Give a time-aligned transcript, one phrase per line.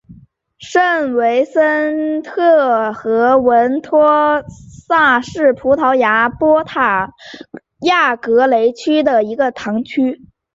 [0.57, 4.43] 圣维森特和文托
[4.87, 7.13] 萨是葡萄牙波塔
[7.81, 10.23] 莱格雷区的一个堂区。